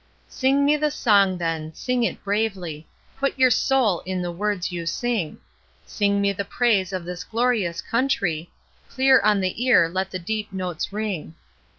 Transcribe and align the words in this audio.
Sing 0.29 0.65
me 0.65 0.75
the 0.77 0.89
song, 0.89 1.37
then; 1.37 1.71
sing 1.75 2.01
it 2.03 2.23
bravely; 2.23 2.87
Put 3.19 3.37
your 3.37 3.51
soul 3.51 3.99
in 4.03 4.23
the 4.23 4.31
words 4.31 4.71
you 4.71 4.87
sing; 4.87 5.37
Sing 5.85 6.19
me 6.19 6.33
the 6.33 6.43
praise 6.43 6.91
of 6.91 7.05
this 7.05 7.23
glorious 7.23 7.83
country 7.83 8.49
Clear 8.89 9.21
on 9.23 9.41
the 9.41 9.63
ear 9.63 9.87
let 9.87 10.09
the 10.09 10.17
deep 10.17 10.51
notes 10.51 10.91
ring. 10.91 11.35